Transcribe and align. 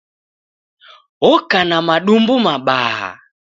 Oka 1.31 1.59
na 1.69 1.77
madumbu 1.87 2.35
mabaha. 2.45 3.11